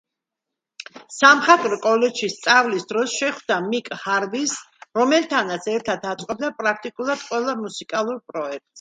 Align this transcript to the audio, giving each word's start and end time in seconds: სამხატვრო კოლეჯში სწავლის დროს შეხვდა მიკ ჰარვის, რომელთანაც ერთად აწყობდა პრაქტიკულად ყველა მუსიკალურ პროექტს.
სამხატვრო 1.15 1.77
კოლეჯში 1.83 2.29
სწავლის 2.37 2.89
დროს 2.93 3.13
შეხვდა 3.19 3.59
მიკ 3.67 3.93
ჰარვის, 4.07 4.57
რომელთანაც 5.01 5.71
ერთად 5.77 6.11
აწყობდა 6.17 6.55
პრაქტიკულად 6.65 7.27
ყველა 7.31 7.61
მუსიკალურ 7.65 8.23
პროექტს. 8.31 8.69